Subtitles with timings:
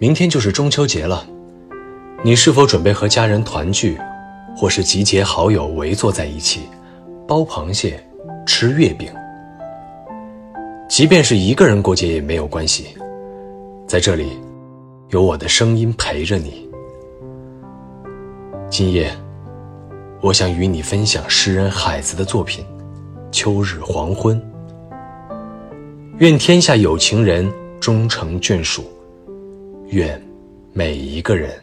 [0.00, 1.26] 明天就是中秋节了，
[2.22, 3.98] 你是否准备和家人团聚，
[4.56, 6.62] 或是集结好友围坐在一起，
[7.28, 8.02] 剥螃蟹、
[8.46, 9.12] 吃月饼？
[10.88, 12.86] 即便是一个人过节也没有关系，
[13.86, 14.40] 在这里，
[15.10, 16.66] 有我的声音陪着你。
[18.70, 19.14] 今夜，
[20.22, 22.64] 我想与你分享诗人海子的作品
[23.30, 24.40] 《秋日黄昏》。
[26.20, 28.90] 愿天下有情人终成眷属。
[29.90, 30.22] 愿
[30.72, 31.60] 每一个人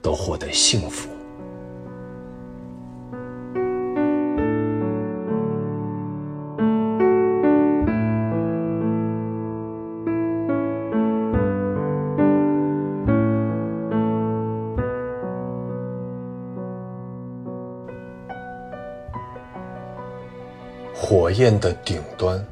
[0.00, 1.08] 都获得幸福。
[20.94, 22.46] 火焰的顶端，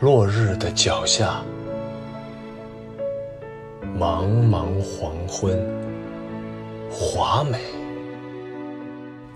[0.00, 1.42] 落日的脚下。
[3.98, 5.58] 茫茫黄昏，
[6.88, 7.58] 华美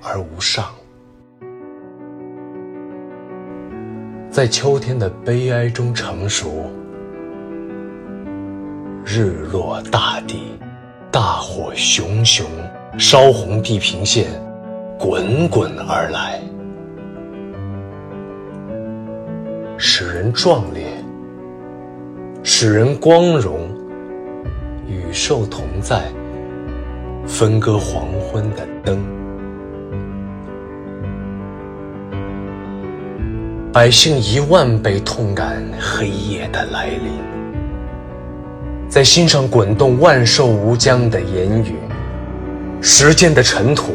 [0.00, 0.66] 而无上，
[4.30, 6.70] 在秋天的悲哀中成熟。
[9.04, 10.56] 日落大地，
[11.10, 12.46] 大火熊熊，
[12.96, 14.26] 烧红地平线，
[14.96, 16.40] 滚滚而来，
[19.76, 20.86] 使人壮烈，
[22.44, 23.81] 使人光荣。
[24.92, 26.02] 与兽同在，
[27.26, 29.02] 分割黄昏的灯。
[33.72, 37.10] 百姓一万倍痛感黑夜的来临，
[38.86, 41.76] 在心上滚动万寿无疆的言语。
[42.82, 43.94] 时间的尘土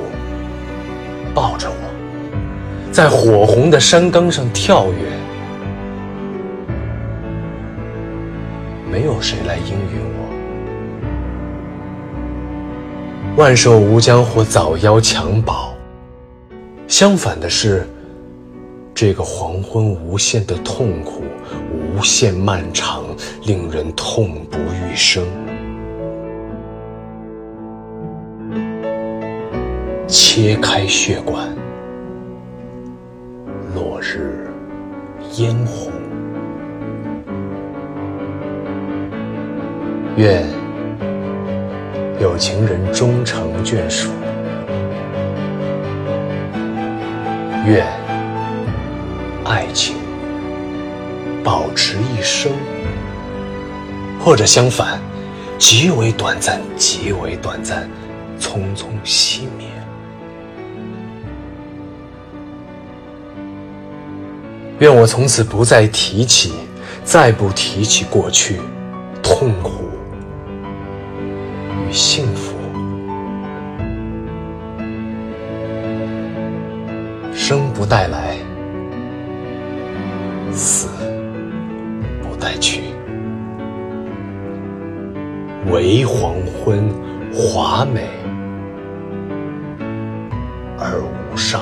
[1.35, 4.97] 抱着我，在火红的山岗上跳跃。
[8.89, 10.36] 没有谁来应允我。
[13.37, 15.71] 万寿无疆或早夭襁褓，
[16.87, 17.87] 相反的是，
[18.95, 21.21] 这个黄昏无限的痛苦，
[21.71, 23.03] 无限漫长，
[23.43, 25.23] 令人痛不欲生。
[30.07, 31.47] 切开血管，
[33.75, 34.49] 落日
[35.31, 35.91] 嫣红，
[40.15, 40.56] 愿。
[42.19, 44.09] 有情人终成眷属，
[47.63, 47.85] 愿
[49.43, 49.97] 爱情
[51.43, 52.51] 保持一生，
[54.19, 54.99] 或者相反，
[55.59, 57.87] 极为短暂，极为短暂，
[58.39, 59.67] 匆匆熄灭。
[64.79, 66.53] 愿我从此不再提起，
[67.03, 68.59] 再不提起过去
[69.21, 69.86] 痛苦。
[71.87, 72.57] 与幸福。
[77.33, 78.35] 生不带来，
[80.51, 80.89] 死
[82.21, 82.81] 不带去。
[85.71, 86.89] 唯黄昏
[87.33, 88.09] 华美
[90.77, 91.61] 而无伤。